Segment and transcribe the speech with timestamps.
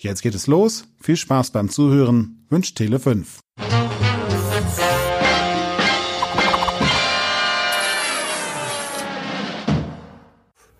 [0.00, 0.84] Jetzt geht es los.
[1.00, 2.46] Viel Spaß beim Zuhören.
[2.50, 3.40] Wünscht Tele 5.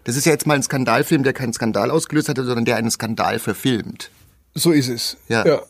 [0.04, 2.92] Das ist ja jetzt mal ein Skandalfilm, der keinen Skandal ausgelöst hat, sondern der einen
[2.92, 4.10] Skandal verfilmt.
[4.54, 5.16] So ist es.
[5.26, 5.44] Ja.
[5.44, 5.62] ja.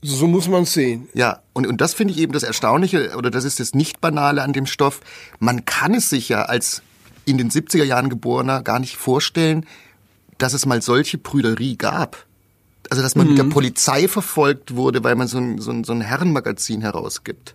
[0.00, 1.08] So muss man es sehen.
[1.14, 4.52] Ja, und, und das finde ich eben das Erstaunliche, oder das ist das Nicht-Banale an
[4.52, 5.00] dem Stoff.
[5.40, 6.82] Man kann es sich ja als
[7.24, 9.66] in den 70er Jahren Geborener gar nicht vorstellen,
[10.38, 12.26] dass es mal solche Prüderie gab.
[12.90, 13.34] Also, dass man mhm.
[13.34, 13.50] mit der.
[13.50, 17.54] Polizei verfolgt wurde, weil man so ein, so ein, so ein Herrenmagazin herausgibt.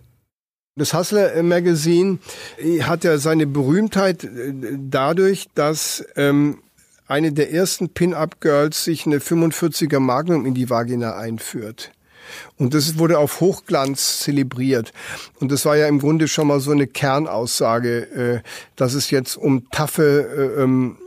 [0.76, 2.18] Das Hustler Magazine
[2.58, 6.58] äh, hat ja seine Berühmtheit äh, dadurch, dass ähm,
[7.06, 11.90] eine der ersten Pin-Up-Girls sich eine 45er Magnum in die Vagina einführt.
[12.56, 14.92] Und das wurde auf Hochglanz zelebriert.
[15.40, 18.40] Und das war ja im Grunde schon mal so eine Kernaussage, äh,
[18.76, 20.98] dass es jetzt um taffe, äh, ähm,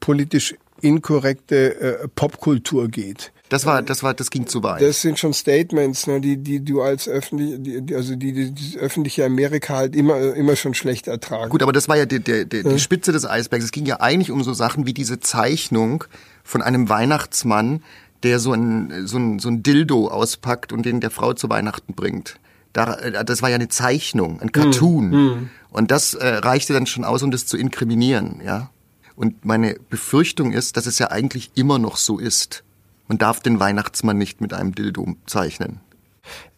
[0.00, 3.32] politisch inkorrekte äh, Popkultur geht.
[3.48, 4.82] Das war, das war, das ging zu weit.
[4.82, 8.78] Das sind schon Statements, ne, die, die du als öffentlich, die, also die, die, die
[8.78, 11.50] öffentliche Amerika halt immer, immer schon schlecht ertragen.
[11.50, 13.64] Gut, aber das war ja die, die, die, die Spitze des Eisbergs.
[13.64, 16.04] Es ging ja eigentlich um so Sachen wie diese Zeichnung
[16.42, 17.82] von einem Weihnachtsmann,
[18.22, 21.94] der so ein, so ein, so ein Dildo auspackt und den der Frau zu Weihnachten
[21.94, 22.40] bringt.
[22.72, 25.10] Da, äh, das war ja eine Zeichnung, ein Cartoon.
[25.10, 28.70] Mm, Und das äh, reichte dann schon aus, um das zu inkriminieren, ja.
[29.14, 32.64] Und meine Befürchtung ist, dass es ja eigentlich immer noch so ist.
[33.08, 35.80] Man darf den Weihnachtsmann nicht mit einem Dildo zeichnen.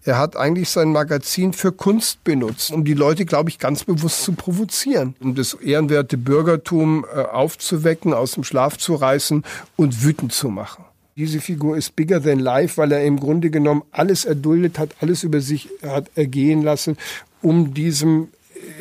[0.04, 4.22] Er hat eigentlich sein Magazin für Kunst benutzt, um die Leute, glaube ich, ganz bewusst
[4.22, 9.44] zu provozieren, um das ehrenwerte Bürgertum äh, aufzuwecken, aus dem Schlaf zu reißen
[9.76, 10.84] und wütend zu machen.
[11.16, 15.24] Diese Figur ist bigger than life, weil er im Grunde genommen alles erduldet hat, alles
[15.24, 16.96] über sich hat ergehen lassen,
[17.42, 18.28] um diesem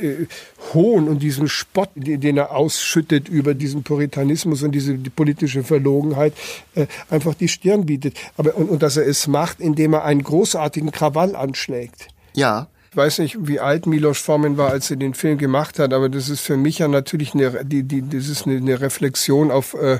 [0.01, 0.27] äh,
[0.73, 6.33] Hohn und diesen Spott, den er ausschüttet über diesen Puritanismus und diese die politische Verlogenheit,
[6.75, 8.17] äh, einfach die Stirn bietet.
[8.37, 12.07] Aber, und, und dass er es macht, indem er einen großartigen Krawall anschlägt.
[12.35, 12.67] Ja.
[12.89, 16.09] Ich weiß nicht, wie alt Milos Forman war, als er den Film gemacht hat, aber
[16.09, 19.75] das ist für mich ja natürlich eine, die, die, das ist eine, eine Reflexion auf
[19.75, 19.99] äh,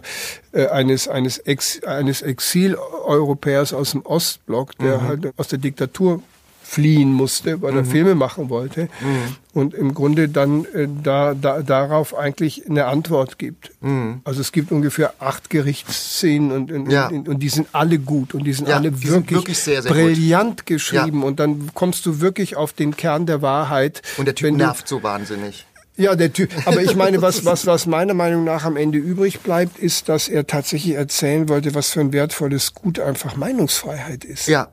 [0.54, 5.08] äh eines eines Ex, eines Exil-Europäers aus dem Ostblock, der mhm.
[5.08, 6.24] halt aus der Diktatur
[6.68, 7.88] fliehen musste, weil er mhm.
[7.88, 9.36] Filme machen wollte mhm.
[9.54, 13.72] und im Grunde dann äh, da, da, darauf eigentlich eine Antwort gibt.
[13.80, 14.20] Mhm.
[14.26, 17.08] Also es gibt ungefähr acht Gerichtsszenen und, und, ja.
[17.08, 19.60] und, und, die sind alle gut und die sind ja, alle die wirklich, sind wirklich
[19.60, 20.66] sehr, sehr brillant gut.
[20.66, 21.28] geschrieben ja.
[21.28, 24.02] und dann kommst du wirklich auf den Kern der Wahrheit.
[24.18, 25.66] Und der Typ nervt so wahnsinnig.
[25.96, 26.52] Ja, der Typ.
[26.66, 30.28] Aber ich meine, was, was, was meiner Meinung nach am Ende übrig bleibt, ist, dass
[30.28, 34.48] er tatsächlich erzählen wollte, was für ein wertvolles Gut einfach Meinungsfreiheit ist.
[34.48, 34.68] Ja.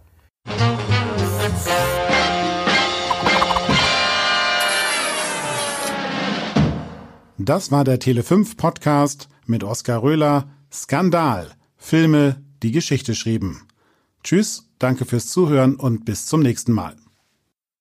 [7.39, 10.49] Das war der Tele5 Podcast mit Oskar Röhler.
[10.73, 11.53] Skandal.
[11.77, 13.69] Filme, die Geschichte schrieben.
[14.23, 16.97] Tschüss, danke fürs Zuhören und bis zum nächsten Mal.